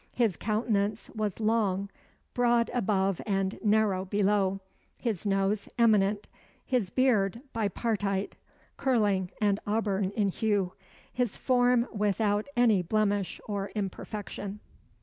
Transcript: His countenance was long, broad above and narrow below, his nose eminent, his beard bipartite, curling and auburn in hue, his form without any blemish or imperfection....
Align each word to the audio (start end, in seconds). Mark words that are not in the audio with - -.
His 0.13 0.35
countenance 0.35 1.11
was 1.11 1.39
long, 1.39 1.91
broad 2.33 2.71
above 2.73 3.21
and 3.27 3.59
narrow 3.63 4.03
below, 4.03 4.59
his 4.99 5.27
nose 5.27 5.69
eminent, 5.77 6.27
his 6.65 6.89
beard 6.89 7.39
bipartite, 7.53 8.33
curling 8.77 9.29
and 9.39 9.59
auburn 9.67 10.09
in 10.15 10.29
hue, 10.29 10.73
his 11.13 11.37
form 11.37 11.85
without 11.93 12.47
any 12.57 12.81
blemish 12.81 13.39
or 13.47 13.69
imperfection.... 13.75 14.59